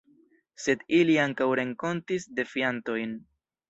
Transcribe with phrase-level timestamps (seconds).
[0.63, 3.19] Sed ili ankaŭ renkontis defiantojn.